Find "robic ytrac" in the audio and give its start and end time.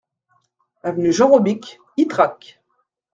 1.27-2.59